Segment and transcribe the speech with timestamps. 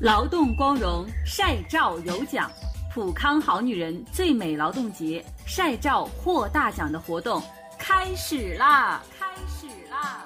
[0.00, 2.50] 劳动光荣晒照有奖，
[2.90, 7.42] 普康好女人最美劳动节晒照获大奖的活动
[7.78, 9.02] 开始啦！
[9.18, 10.24] 开始啦！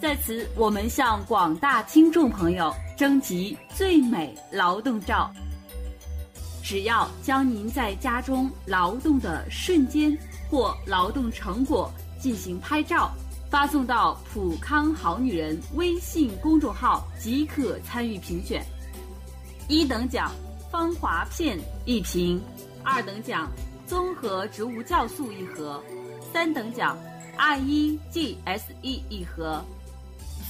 [0.00, 5.30] 在此，我们向广大听众朋友征集最美劳动照。
[6.62, 10.16] 只要将您在家中劳动的瞬间
[10.50, 13.12] 或劳动成果进行拍照，
[13.50, 18.64] 发送到“普康好女人”微信公众号，即可参与评选。
[19.66, 20.30] 一等奖
[20.70, 22.40] 芳华片一瓶，
[22.82, 23.50] 二等奖
[23.86, 25.82] 综合植物酵素一盒，
[26.32, 26.98] 三等奖
[27.36, 29.64] I E G S E 一盒。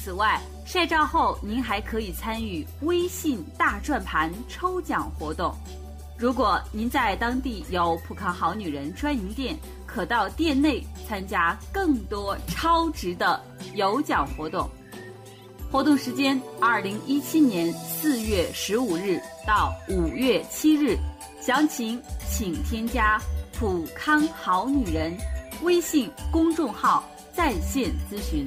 [0.03, 5.55] 此外，晒照后您还可以参与微信大转盘抽奖活动。
[6.19, 13.41] 如果您在当地有普康好女人专营店，可到店内参加更多超值的
[13.75, 14.69] 有奖活动。
[15.75, 20.97] 活动时间：二零一七年四月十五日到五月七日，
[21.41, 23.21] 详情请添加
[23.59, 25.13] “普康好女人”
[25.65, 27.03] 微信公众号
[27.33, 28.47] 在线咨询。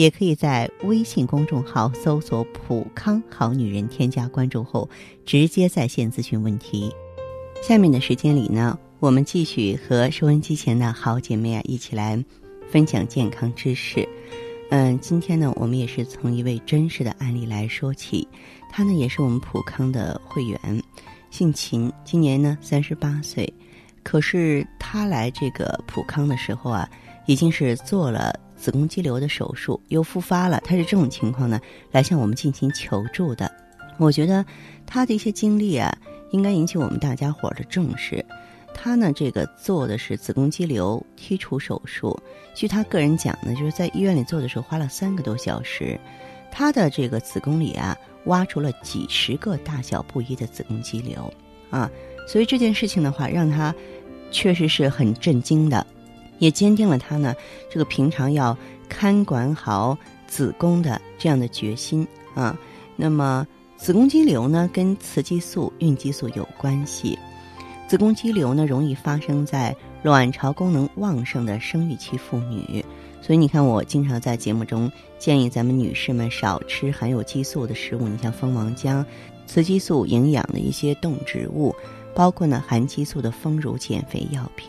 [0.00, 4.88] 也可以在微信公众号搜索“普康好女人”，添加关注后
[5.26, 6.90] 直接在线咨询问题。
[7.62, 12.18] 下面的时间里呢，我们继续和收音机前的好姐妹啊一起来
[12.70, 14.08] 分享健康知识。
[14.70, 18.26] 嗯，今天呢，我们也是从一位真实的案例来说起。
[18.70, 20.82] 她呢，也是我们普康的会员，
[21.30, 23.52] 姓秦，今年呢三十八岁。
[24.02, 26.88] 可是她来这个普康的时候啊，
[27.26, 28.34] 已经是做了。
[28.60, 31.58] 子宫肌瘤的手术又复发了，他是这种情况呢，
[31.90, 33.50] 来向我们进行求助的。
[33.96, 34.44] 我觉得
[34.86, 35.90] 他的一些经历啊，
[36.30, 38.22] 应该引起我们大家伙的重视。
[38.74, 42.16] 他呢，这个做的是子宫肌瘤剔除手术，
[42.54, 45.98] 据他个人讲呢，就是在医院里做的时候花了三个多小时。
[46.52, 51.32] 他的这个子宫里啊，挖出了几十个大小不一的子宫肌瘤
[51.70, 51.90] 啊，
[52.28, 53.74] 所以这件事情的话，让他
[54.30, 55.86] 确实是很震惊的。
[56.40, 57.32] 也坚定了他呢
[57.70, 58.56] 这个平常要
[58.88, 59.96] 看管好
[60.26, 62.58] 子宫的这样的决心啊。
[62.96, 63.46] 那么
[63.76, 67.16] 子宫肌瘤呢跟雌激素、孕激素有关系。
[67.86, 72.84] 子宫肌瘤呢容易发生在卵巢功能旺盛的生育期妇女，
[73.20, 79.04] 所以你看我经常在节目中建议咱们女士们少吃含有激素的食物，你像蜂王浆、
[79.46, 81.74] 雌激素营养的一些动植物，
[82.14, 84.68] 包括呢含激素的丰乳减肥药品。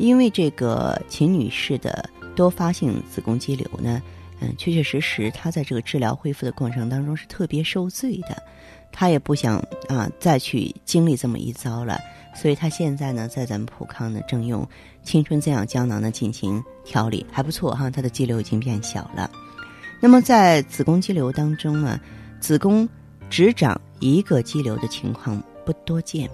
[0.00, 4.00] 因为这个秦女士的多发性子宫肌瘤呢，
[4.40, 8.42] 嗯，确确实实她在这个治疗恢复的过程当中是特别受罪的，
[8.90, 12.00] 她也不想啊再去经历这么一遭了，
[12.34, 14.66] 所以她现在呢在咱们普康呢正用
[15.02, 19.30] 青春滋养胶囊呢进行调理，还不错哈，她的肌瘤已经变小了。
[20.00, 22.00] 那么在子宫肌瘤当中呢，
[22.40, 22.88] 子宫
[23.28, 26.26] 只长一个肌瘤的情况不多见，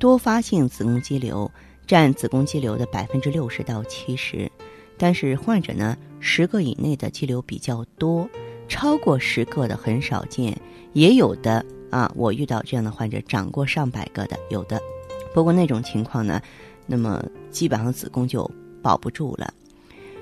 [0.00, 1.48] 多发性子宫肌瘤。
[1.86, 4.50] 占子宫肌瘤的百分之六十到七十，
[4.96, 8.26] 但是患者呢，十个以内的肌瘤比较多，
[8.68, 10.58] 超过十个的很少见，
[10.94, 14.80] 也有的啊，我遇到这样的患者长过上百个的，有的，
[15.34, 16.40] 不过那种情况呢，
[16.86, 18.50] 那么基本上子宫就
[18.82, 19.52] 保不住了。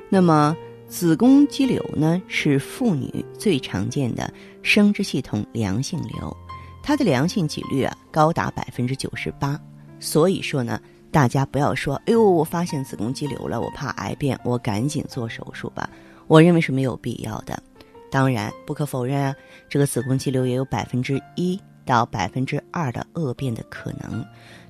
[0.08, 0.56] 那么
[0.88, 6.36] 子宫肌瘤呢，是妇女最常见的生殖系统良性瘤，
[6.82, 9.60] 它的良性几率啊高达百分之九十八，
[10.00, 10.80] 所以说呢。
[11.12, 15.88] 大家不要说，哎呦，我发现子宫肌瘤了，我怕癌变，我赶紧做手术吧。
[16.26, 17.62] 我认为是没有必要的。
[18.10, 19.36] 当然，不可否认啊，
[19.68, 24.24] 这个子宫肌瘤也有百分之一到百分之二的恶变的可能。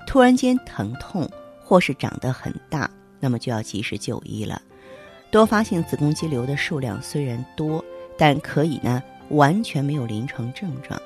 [0.05, 1.25] 突然间疼痛
[1.63, 2.91] 或是长得很大，
[3.21, 4.61] 那么就要及时就医了。
[5.31, 7.83] 多发性子宫肌瘤的数量虽然多，
[8.17, 11.01] 但可以呢完全没有临床症状，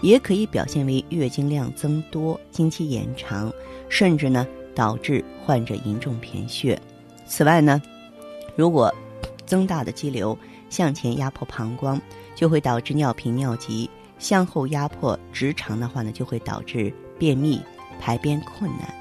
[0.00, 3.52] 也可以表现为月经量增多、经期延长，
[3.88, 4.44] 甚至呢。
[4.74, 6.80] 导致患者严重贫血。
[7.26, 7.80] 此外呢，
[8.56, 8.92] 如果
[9.46, 10.36] 增大的肌瘤
[10.68, 12.00] 向前压迫膀胱，
[12.34, 13.88] 就会导致尿频尿急；
[14.18, 17.60] 向后压迫直肠的话呢，就会导致便秘、
[18.00, 18.94] 排便困难。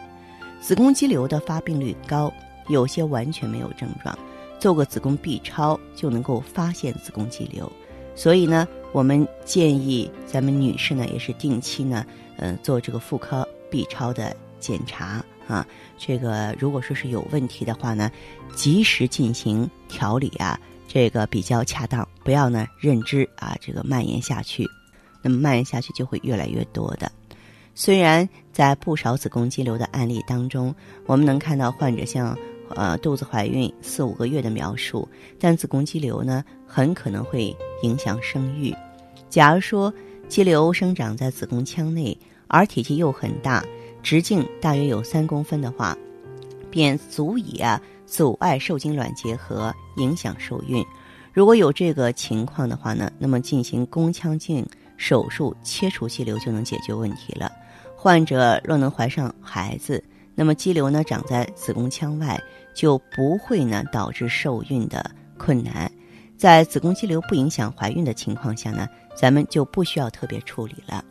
[0.59, 2.31] 子宫肌瘤的发病率高，
[2.67, 4.17] 有些完全没有症状，
[4.59, 7.71] 做个子宫 B 超就能够发现子宫肌瘤。
[8.15, 12.05] 所以呢，我们建议咱们女士呢也是定期呢，
[12.35, 15.65] 呃，做这个妇科 B 超的检查啊。
[15.97, 18.09] 这个如果说是有问题的话呢，
[18.55, 20.57] 及时进行调理啊，
[20.87, 24.65] 这个比较恰当，不要呢认知啊这个蔓延下去。
[25.21, 27.11] 那么蔓延下去就会越来越多的。
[27.75, 30.73] 虽然在不少子宫肌瘤的案例当中，
[31.05, 32.37] 我们能看到患者像
[32.75, 35.07] 呃肚子怀孕四五个月的描述，
[35.39, 38.73] 但子宫肌瘤呢很可能会影响生育。
[39.29, 39.93] 假如说
[40.27, 42.17] 肌瘤生长在子宫腔内，
[42.47, 43.63] 而体积又很大，
[44.01, 45.97] 直径大约有三公分的话，
[46.69, 50.85] 便足以啊阻碍受精卵结合，影响受孕。
[51.33, 54.65] 如果有这个情况的话呢，那么进行宫腔镜。
[55.01, 57.49] 手术切除肌瘤就能解决问题了。
[57.95, 60.03] 患者若能怀上孩子，
[60.35, 62.37] 那么肌瘤呢长在子宫腔外，
[62.75, 65.89] 就不会呢导致受孕的困难。
[66.35, 71.01] 在子宫肌瘤不影响怀孕的情况下呢，咱们就不需要特别处理了。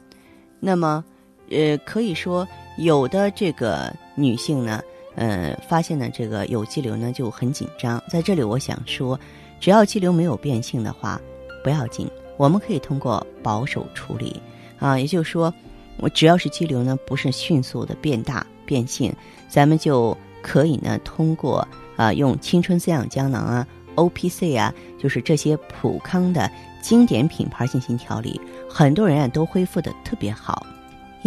[0.61, 1.02] 那么，
[1.50, 2.47] 呃，可以说
[2.77, 4.83] 有的这个女性呢，
[5.15, 8.03] 呃，发现呢这个有肌瘤呢就很紧张。
[8.11, 9.19] 在这里，我想说，
[9.61, 11.21] 只要肌瘤没有变性的话，
[11.65, 12.09] 不要紧。
[12.37, 14.41] 我们可以通过保守处理，
[14.79, 15.53] 啊，也就是说，
[15.97, 19.12] 我只要是肌瘤呢不是迅速的变大变性，
[19.49, 21.67] 咱们就可以呢通过
[21.97, 23.67] 啊用青春滋养胶囊啊、
[23.97, 24.73] O P C 啊，
[25.03, 26.49] 就是这些普康的
[26.81, 28.41] 经典品牌进行调理，
[28.71, 30.65] 很多人啊都恢复的特别好，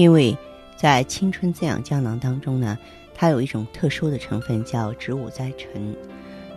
[0.02, 0.36] 因为
[0.76, 2.76] 在青春滋养胶囊当中呢，
[3.14, 5.96] 它有一种特殊的成分叫植物甾醇，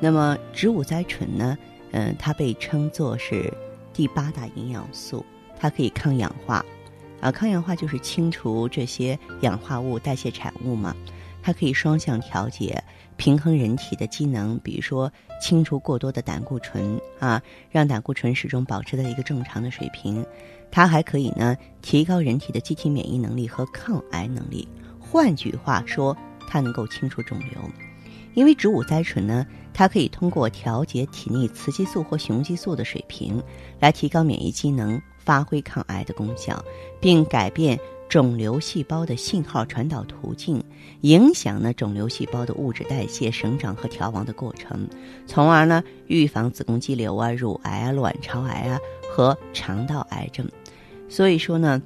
[0.00, 1.58] 那么植物甾醇呢，
[1.92, 3.52] 嗯，它被称作是。
[3.92, 5.24] 第八大营养素，
[5.56, 6.64] 它可以抗氧化，
[7.20, 10.96] 啊，抗氧化就是清除这些氧化物、代谢产物嘛。
[11.40, 12.82] 它可以双向调节，
[13.16, 17.40] 平衡人体的机能，比如说清除过多的胆固醇啊，
[17.70, 20.24] 让胆固醇始终保持在一个正常的水平。
[20.70, 24.66] 它还可以呢，提高人体的机体免疫能力和抗癌能力。
[24.98, 26.16] 换句话说，
[26.48, 27.60] 它能够清除肿瘤。
[28.34, 33.40] 因为植物甾醇呢，它可以通过调节体内雌激素或雄激素的水平，
[33.78, 36.60] 来提高免疫机能，发挥抗癌的功效，
[37.00, 37.78] 并改变
[38.14, 40.62] 肿瘤细胞的信号传导途径，
[41.00, 44.88] 影响呢肿瘤细胞的物质代谢、生长和调亡的过程，
[45.26, 48.78] 从而呢预防子宫肌瘤啊、乳癌啊、卵巢癌啊
[49.10, 50.48] 和肠道癌症。
[51.08, 51.82] 所以说呢，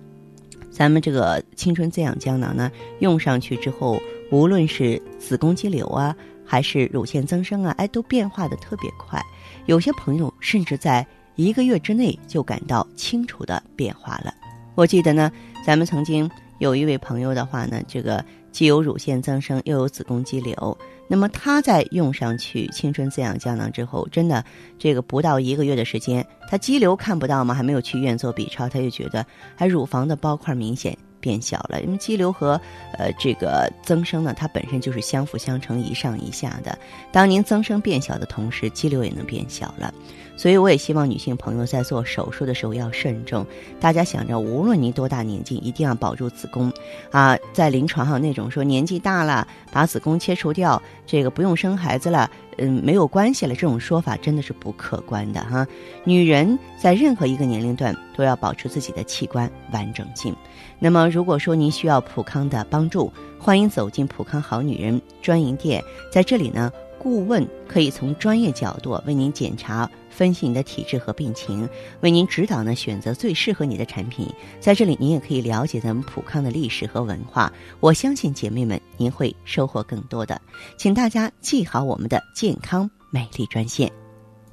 [0.70, 3.98] 咱们这个青春滋养胶囊呢，用上去之后，
[4.30, 6.14] 无论是子宫肌瘤啊，
[6.44, 9.19] 还是乳腺增生啊，哎，都变化的特别快，
[9.64, 14.34] 有些朋友甚至在一个月之内就感到清楚的变化了。
[14.78, 15.28] 我记得呢，
[15.66, 20.78] 咱们曾经有一位朋友的话呢，这个既有乳腺增生又有子宫肌瘤，
[21.08, 24.44] 那么他在用上去青春滋养胶囊之后，真的
[24.78, 29.26] 这个不到一个月的时间，他肌瘤看不到吗，还没有去医院做 B 超，他就觉得
[29.56, 30.96] 还乳房的包块明显。
[31.20, 32.52] 变小了，因为肌瘤和
[32.96, 36.78] 呃这个增生呢，它本身就是相辅相成、一上一下的。
[37.10, 39.92] 当您增生变小的同时，肌瘤也能变小了。
[40.38, 43.44] 所以，我也希望女性朋友在做手术的时候要慎重。
[43.81, 46.73] 大家想着，无论您多大年纪，一定要保住子宫
[47.11, 47.37] 啊！
[47.52, 55.66] 在临床上那种说年纪大了把子宫切除掉，这个不用生孩子了，嗯，没有关系了，这种说法真的是不客观的哈。
[56.04, 60.33] 女人在任何一个年龄段都要保持自己的器官完整性。
[60.78, 69.90] 那么，如果说您需要普康的帮助，欢迎走进普康好女人专营店，在这里呢，顾问可以从专业角度为您检查。
[70.18, 71.68] 分析你的体质和病情，
[72.00, 74.26] 为您指导呢选择最适合你的产品。
[74.58, 77.52] 在这里，您也可以了解咱们普康的历史和文化。
[77.78, 80.40] 我相信姐妹们，您会收获更多的。
[80.76, 83.88] 请大家记好我们的健康美丽专线：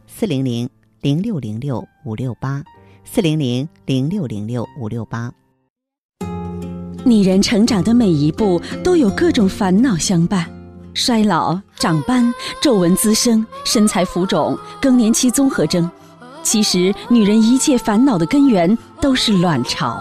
[0.06, 0.70] 四零零
[1.02, 2.64] 零六零六五六八，
[3.04, 5.34] 四零零零六零六五六八。
[7.04, 10.55] 女人成长的每一步都有各种烦恼相伴。
[10.96, 15.88] 衰老、长斑、皱纹滋生、身材浮肿、更年期综合征，
[16.42, 20.00] 其实女人一切烦恼的根源都是卵巢。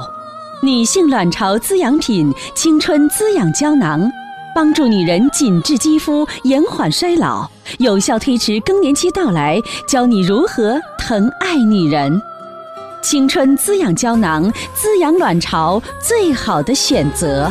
[0.63, 4.09] 女性卵巢滋养品青春滋养胶囊，
[4.55, 7.47] 帮助女人紧致肌肤，延缓衰老，
[7.79, 12.23] 有效推迟更年期到来，教你如何疼爱女人。
[13.03, 17.51] 青春滋养胶囊，滋养卵巢最好的选择。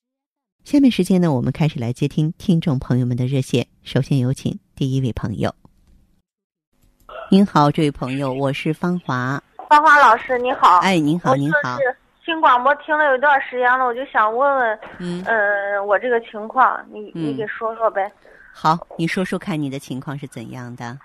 [0.63, 3.65] 下面时间呢，我们开始来接听听众朋友们的热线。
[3.83, 5.53] 首先有请第一位朋友。
[7.29, 9.41] 您好，这位朋友，我是芳华。
[9.67, 10.77] 芳华老师，你好。
[10.77, 11.77] 哎，您好，您好。
[12.23, 18.09] 听广播听了有一段时间了，我就想问问，嗯，呃，我这个情况，你你给说说呗。
[18.53, 20.97] 好，你说说看你的情况是怎样的？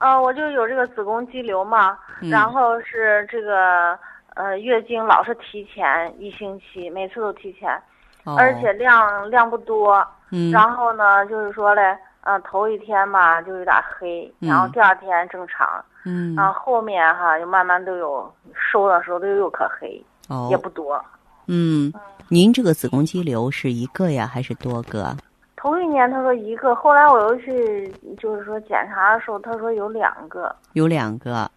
[0.00, 3.96] 呃，我就有这个子宫肌瘤嘛，然后是这个
[4.34, 7.80] 呃月经老是提前一星期，每次都提前，
[8.24, 10.06] 而且量量不多。
[10.30, 10.50] 嗯。
[10.50, 15.68] 然后呢，就是说嘞，呃，头一天吧就有点黑，然后第二天正常。
[16.04, 16.34] 嗯。
[16.34, 20.04] 然后后面哈就慢慢都有收的时候都有可黑。
[20.28, 21.02] 哦，也不多。
[21.46, 21.92] 嗯，
[22.28, 25.14] 您这个子宫肌瘤是一个呀，还是多个？
[25.56, 27.86] 头一年他说一个，后来我又去
[28.18, 30.54] 就是说检查的时候，他说有两个。
[30.72, 31.50] 有两个。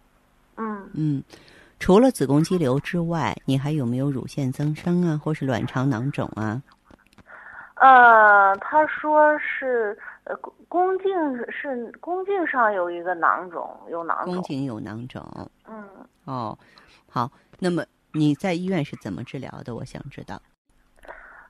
[0.56, 1.22] 嗯嗯，
[1.78, 6.60] 除了子宫肌瘤之外，你还有没有乳腺增生啊，或是卵巢囊肿啊？
[7.76, 10.36] 呃，他说是呃
[10.68, 11.06] 宫颈
[11.50, 14.34] 是宫颈上有一个囊肿，有囊肿。
[14.34, 15.50] 宫颈有囊肿。
[15.68, 15.84] 嗯。
[16.24, 16.58] 哦，
[17.10, 17.84] 好，那么。
[18.14, 19.74] 你在医院是怎么治疗的？
[19.74, 20.40] 我想知道。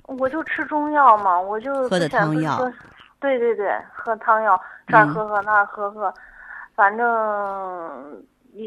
[0.02, 2.58] 我就吃中药嘛，我就喝的汤药。
[3.20, 6.12] 对对对，喝汤药，这儿喝喝那儿喝喝，
[6.74, 8.07] 反正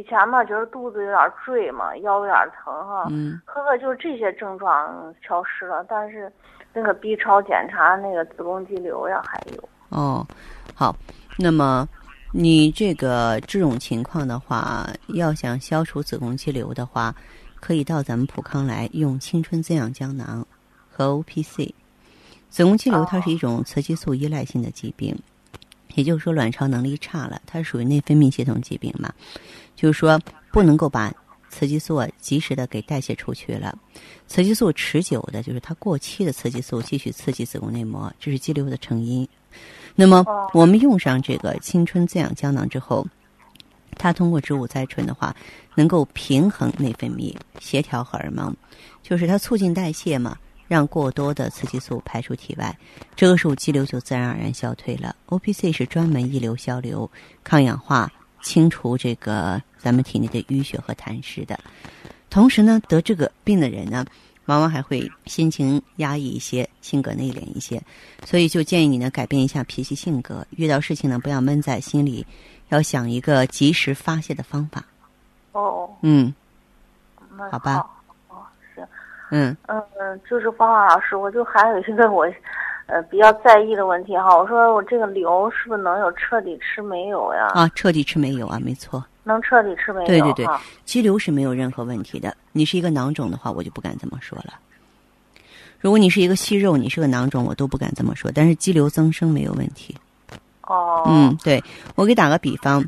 [0.01, 6.31] 以前嘛觉得肚子有点坠嘛，腰有点疼哈，嗯喝喝就是这些症状消失了，但是
[6.73, 9.69] 那个 B 超检查那个子宫肌瘤呀还有。
[9.89, 10.25] 哦，
[10.73, 10.95] 好，
[11.37, 11.87] 那么
[12.33, 17.13] 你这个这种情况的话，要想消除子宫肌瘤的话。
[17.63, 20.43] 可以到咱们普康来用青春滋养胶囊
[20.89, 21.75] 和 O P C。
[22.49, 25.15] 子宫肌瘤它是一种雌激素依赖性的疾病，
[25.95, 29.13] 也就是说卵巢能力差了，它属于内分泌系统疾病嘛，
[29.75, 30.19] 就是说
[30.51, 31.13] 不能够把
[31.49, 33.77] 雌激素及时的给代谢出去了。
[34.27, 39.27] 雌激素持久的，就是它过期的雌激素继续刺激子宫内膜，这是肌瘤的成因。
[39.95, 43.05] 那么我们用上这个青春滋养胶囊之后。
[43.97, 45.35] 它通过植物甾醇的话，
[45.75, 48.55] 能够平衡内分泌，协调荷尔蒙，
[49.03, 50.35] 就是它促进代谢嘛，
[50.71, 52.73] 让过多的雌激素排出体外，
[53.13, 55.13] 这个时候肌瘤就自然而然消退了。
[55.25, 57.11] O P C 是专门抑瘤消瘤、
[57.43, 58.09] 抗氧化、
[58.41, 61.59] 清除这个咱们体内的淤血和痰湿的。
[62.29, 64.05] 同时呢，得这个病的人呢，
[64.45, 67.83] 往往还会心情压抑一些，性格内敛一些，
[68.25, 72.25] 所以就建议你呢改变一下脾气性格，遇到事情呢不要闷在心里。
[72.69, 74.85] 要想一个及时发泄的方法。
[75.51, 75.89] 哦。
[76.01, 76.33] 嗯。
[77.51, 77.85] 好吧。
[79.31, 79.55] 嗯。
[79.67, 82.25] 嗯嗯，就是芳华老师，我就还有一个我，
[82.85, 84.37] 呃，比较在意的问题哈。
[84.37, 87.47] 我说我这个瘤是不是能有彻底吃没有呀？
[87.55, 89.03] 啊，彻底吃没有啊，没错。
[89.23, 90.07] 能彻底吃没有？
[90.07, 90.47] 对对对，
[90.83, 92.35] 肌瘤是没有任何问题的。
[92.51, 94.53] 你是一个囊肿的话，我就不敢这么说了。
[95.79, 98.31] 如果你是一个息肉，你是个囊肿，我都不敢这么说。
[98.33, 99.95] 但是肌瘤增生没有问题。
[100.63, 101.63] 哦，嗯，对，
[101.95, 102.83] 我给打个比方，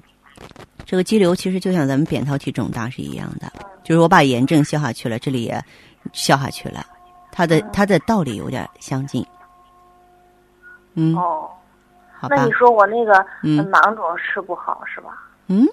[0.86, 3.52] 这个肌瘤其实就像咱们扁桃体肿大是一样的，
[3.84, 5.64] 就是我把炎症消下去了，这里也
[6.12, 6.86] 消下去了，
[7.32, 9.26] 他的他的道理有点相近。
[10.96, 11.50] 嗯，哦，
[12.20, 12.36] 好吧。
[12.36, 13.14] 那你说我那个
[13.64, 15.18] 囊肿吃不好是吧？
[15.48, 15.66] 嗯，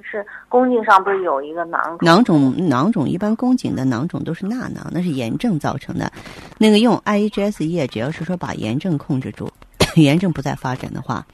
[0.00, 2.06] 是宫颈上不是有一个囊肿？
[2.06, 6.10] 囊肿囊肿一般宫颈的囊肿都是钠囊，那是炎症造成的。
[6.58, 9.50] 那个用 IHS 液，只要是说把炎症控制住。
[9.96, 11.24] 炎症不再发展的话，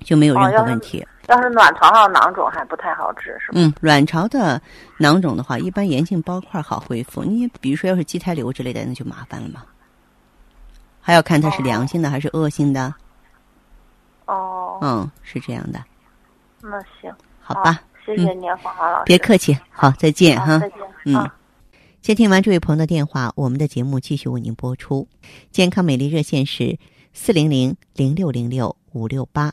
[0.00, 1.04] 就没有任何问题。
[1.28, 3.54] 要是卵巢上囊肿还不太好治，是吧？
[3.54, 4.60] 嗯，卵巢的
[4.98, 7.24] 囊肿的话，一般炎性包块好恢复。
[7.24, 9.62] 你比如说，要是畸胎瘤之类的，那就麻烦了嘛。
[11.00, 12.94] 还要看它是良性的还是恶性的。
[14.26, 14.78] 哦。
[14.82, 15.82] 嗯，是这样的。
[16.60, 17.12] 那行。
[17.40, 17.80] 好吧。
[18.04, 19.04] 谢谢您，黄华老师。
[19.06, 20.58] 别客气，好，再见哈。
[20.58, 20.78] 再见。
[21.04, 21.30] 嗯。
[22.00, 25.08] 接听完这位朋友的电话，我们的节目继续为您播出。
[25.50, 26.78] 健康美丽热线是。
[27.16, 29.52] 四零零零六零六五六八，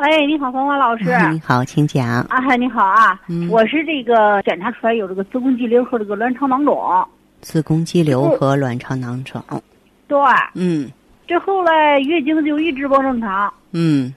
[0.00, 1.04] 哎，你好，黄华老师。
[1.30, 2.22] 你好，请讲。
[2.22, 7.06] 啊，你好啊，我是这个检查出来有这个子宫肌瘤和这个卵巢囊肿。
[7.42, 9.42] 子宫肌瘤和卵巢囊肿。
[10.08, 10.18] 对。
[10.54, 10.90] 嗯。
[11.26, 13.52] 这后来月经就一直不正常。
[13.72, 14.10] 嗯。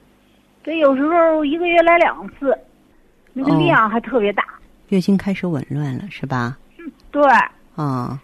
[0.62, 2.56] 这有时候一个月来两次。
[3.34, 4.42] 那个量还特别大。
[4.88, 6.56] 月经开始紊乱了，是吧？
[7.10, 7.22] 对。
[7.76, 8.18] 啊。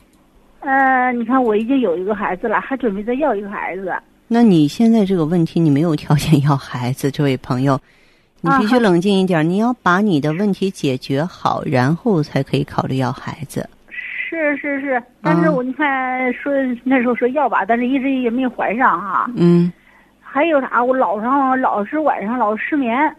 [0.60, 3.94] 呃，你看我已经有一个孩子了，还准备再要一个孩子。
[4.32, 7.76] 那你现在这个问题，你没有条件要孩子，这位朋友，
[8.40, 9.48] 你必须冷静一点。
[9.50, 13.68] 你要把你的问题解决好，然后才可以考虑要孩子。
[13.88, 16.52] 是是是，但是我你看说
[16.84, 19.28] 那时候说要吧，但是一直也没怀上哈。
[19.34, 19.72] 嗯。
[20.20, 20.80] 还有啥？
[20.80, 23.12] 我老上老是晚上老失眠。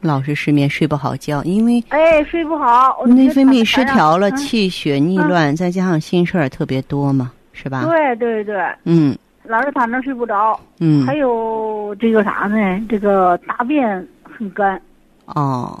[0.00, 7.84] 老是失眠，睡不好觉，因为哎睡不好，内分泌失调了，气血逆乱，再加上心事儿特别多嘛，是吧？
[7.84, 8.56] 对对对。
[8.84, 9.14] 嗯。
[9.48, 10.58] 老是躺着睡不着。
[10.80, 11.06] 嗯。
[11.06, 12.86] 还有这个啥呢？
[12.88, 14.80] 这个大便很干。
[15.26, 15.78] 哦。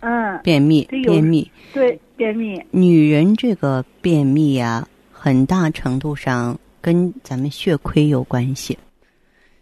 [0.00, 0.38] 嗯。
[0.42, 0.84] 便秘。
[0.84, 1.50] 便秘。
[1.72, 1.98] 对。
[2.18, 8.76] 便秘，女人这个便秘呀，很大程度上跟咱们血亏有关系。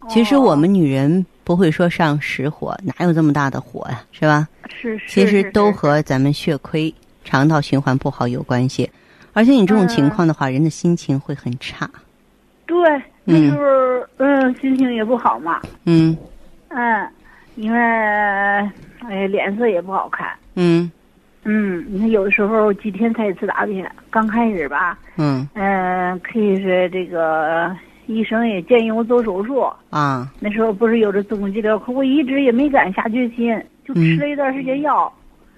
[0.09, 4.49] 其实我们女人不会说上实火，哪有这么大的火呀，是吧？
[4.71, 5.07] 是是。
[5.07, 6.95] 其实都和咱们血亏、
[7.25, 8.91] 肠道循环不好有关系。
[9.35, 11.91] 而且你这种情况的话，人的心情会很差。
[12.67, 15.61] 对，那时候嗯，心情也不好嘛。
[15.85, 16.17] 嗯。
[16.69, 17.09] 嗯，
[17.55, 20.29] 因为哎，脸色也不好看。
[20.57, 20.91] 嗯。
[21.49, 27.71] 嗯，你看有的时候几天才一次大便，刚开始吧，嗯，嗯，可以是这个
[28.07, 30.29] 医生也建议我做手术啊。
[30.41, 35.13] 那时候不是有这子宫肌瘤，可我一直也没敢下决心，就吃了一段时间药，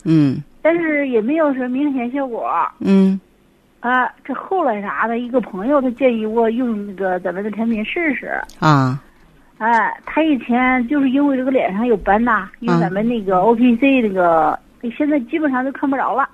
[0.05, 2.47] 嗯，但是也没有什么明显效果，
[2.81, 3.19] 嗯，
[3.80, 9.02] 啊，这后来啥的，一个朋友他建议我用那个咱们的产品试试啊，
[9.58, 14.58] 哎，他以前就是因为这个脸上有斑呐，用咱们那个 O P C 那个。
[14.97, 16.28] 现在基本上都看不着了，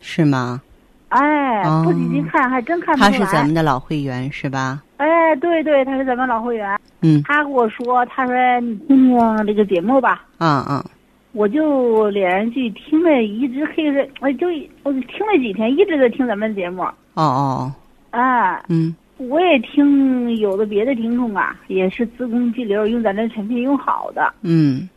[0.00, 0.62] 是吗？
[1.08, 3.18] 哎，不仔细看还真看不出来。
[3.18, 4.80] 他是咱们的老会员是吧？
[4.98, 6.78] 哎，对对，他是咱们老会员。
[7.00, 7.20] 嗯。
[7.26, 10.22] 他跟我说，他说你听听这个节目吧。
[10.38, 10.80] 嗯嗯。
[11.32, 14.48] 我就连续听了，一直黑着，我就
[14.82, 16.82] 我听了几天，一直在听咱们节目。
[17.14, 17.72] 哦哦。
[18.10, 18.62] 啊。
[18.68, 18.94] 嗯。
[19.18, 24.32] 我也听有的别的听众啊，也是子宫肌瘤用咱这产品用好的。
[24.40, 24.88] 嗯。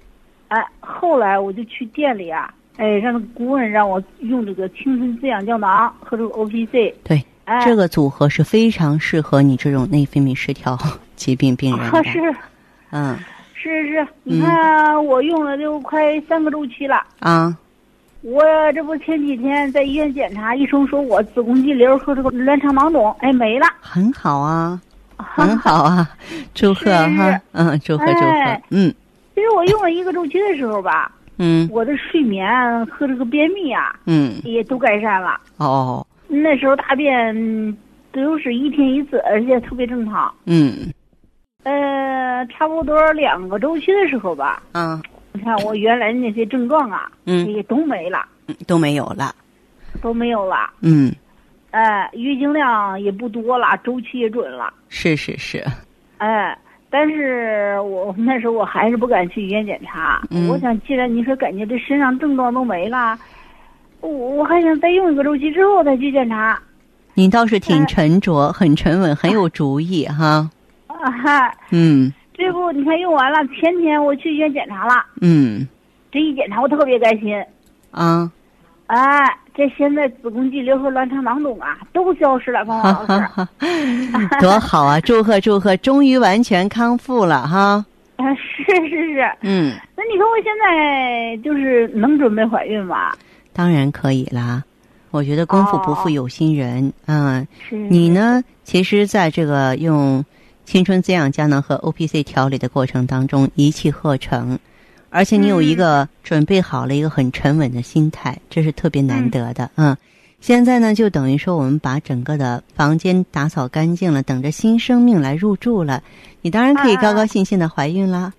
[0.48, 2.54] 哎，后来我就去店里啊。
[2.78, 6.96] 哎，让顾问让我用这个青春滋养胶囊和这个 O P C。
[7.04, 7.24] 对，
[7.64, 10.76] 这个组合是非常适合你这种内分泌失调
[11.16, 12.04] 疾病病人的。
[12.06, 12.20] 是，
[12.92, 13.16] 嗯，
[13.64, 17.02] 是是，你看我用了都快三个周期了。
[17.20, 17.58] 啊，
[18.22, 23.66] 我这不前几天在医院检查，医生说我子宫肌瘤和这个卵巢囊肿，哎，没了。
[23.80, 24.82] 很好啊，
[25.16, 26.10] 很好啊，
[26.54, 28.94] 祝贺哈，嗯，祝贺祝贺，嗯。
[29.34, 31.12] 其实我用了一个周期的时候吧。
[31.38, 35.40] 嗯，我的睡眠和这个便秘啊，嗯，也都改善了。
[35.58, 37.78] 哦，那时候大便
[38.12, 40.32] 都是一天一次，而且特别正常。
[40.46, 40.94] 嗯，
[41.64, 44.62] 呃，差不多两个周期的时候吧。
[44.74, 48.26] 嗯，你看我原来那些症状啊，嗯，也都没了，
[48.68, 49.34] 都没有了，
[50.02, 50.70] 都没有了。
[50.82, 51.14] 嗯，
[51.72, 54.74] 哎，月经量也不多了，周期也准了。
[54.90, 55.64] 是是是。
[56.18, 56.58] 哎。
[56.96, 60.22] 但是我那时候我还是不敢去医院检查。
[60.30, 63.18] 嗯我想，既然你说感觉这身上症状都没了，
[64.00, 66.62] 我我还想再用一个周期之后再去检查。
[67.16, 70.48] 您倒是挺沉着，很沉稳，很有主意哈。
[71.04, 71.54] 啊哈。
[71.72, 72.12] 嗯。
[72.34, 75.06] 这不，你看用完了，前天我去医院检查了。
[75.22, 75.68] 嗯。
[76.12, 77.36] 这一检查，我特别开心。
[77.92, 78.32] 啊。
[78.88, 79.38] 哎。
[79.56, 83.48] 这现在子宫肌瘤和卵巢囊肿啊，都消失了，方老师，
[84.42, 85.00] 多好啊！
[85.02, 87.86] 祝贺祝贺，终于完全康复了哈！
[88.18, 93.12] 啊，是是是，嗯，那你说我现在就是能准备怀孕吗？
[93.54, 94.64] 当然可以啦，
[95.12, 98.44] 我觉得功夫不负有心人，嗯，是你呢？
[98.64, 100.26] 其实，在这个用
[100.66, 104.58] 青春滋养胶囊和 O P C 调理的过程当中，一气呵成。
[105.10, 109.70] 而且你有一个准备好了一个很沉稳的心态，这是特别难得的。
[109.76, 109.96] 嗯，
[110.40, 116.02] 现在呢，就等于说我们把整个的房间打扫干净了，等着新生命来入住了。
[116.42, 118.34] 你当然可以高高兴兴的怀孕啦。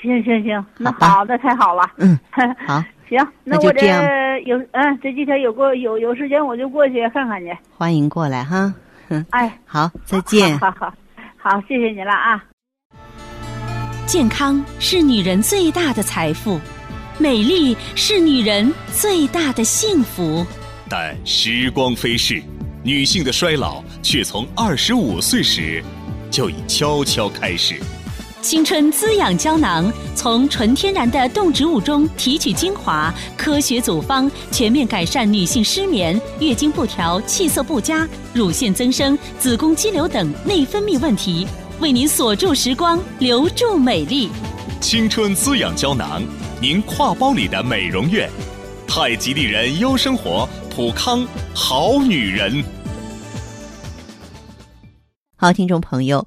[0.00, 1.82] 行行行，那好，那太好了。
[1.96, 2.18] 嗯，
[2.66, 4.02] 好，行，那我这样。
[4.46, 7.54] 有嗯，这几天有过有有时间我就过去看看去。
[7.76, 8.72] 欢迎过来哈。
[9.08, 10.58] 嗯，哎，好，再见。
[10.58, 10.94] 好 好好，
[11.68, 12.44] 谢谢你了啊。
[14.06, 16.60] 健康是女人最大的财富，
[17.18, 20.46] 美丽是女人最大的幸福。
[20.88, 22.42] 但时光飞逝，
[22.82, 25.82] 女性的衰老却从二十五岁时
[26.30, 27.80] 就已悄悄开始。
[28.44, 41.48] 青春滋养胶囊从纯天然的动植物中提取精华，科学组方，全面改善女性失眠、月经不调、气色不佳、乳腺增生、子宫肌瘤等内分泌问题。
[41.80, 44.28] 为您锁住时光，留住美丽。
[44.78, 46.22] 青春滋养胶囊，
[46.60, 48.28] 您挎包里的美容院。
[48.86, 52.62] 太极丽人优生活，普康好女人。
[55.34, 56.26] 好，听众朋友，